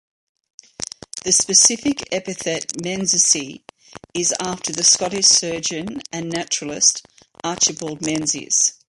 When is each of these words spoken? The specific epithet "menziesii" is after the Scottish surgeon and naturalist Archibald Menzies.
The 1.25 1.31
specific 1.31 2.11
epithet 2.11 2.73
"menziesii" 2.73 3.61
is 4.15 4.33
after 4.39 4.73
the 4.73 4.83
Scottish 4.83 5.27
surgeon 5.27 6.01
and 6.11 6.27
naturalist 6.27 7.05
Archibald 7.43 8.01
Menzies. 8.01 8.73